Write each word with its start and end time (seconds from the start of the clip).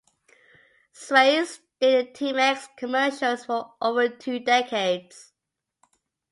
Swayze 0.95 1.59
did 1.79 2.07
the 2.07 2.11
Timex 2.25 2.69
commercials 2.75 3.45
for 3.45 3.75
over 3.79 4.09
two 4.09 4.39
decades. 4.39 5.31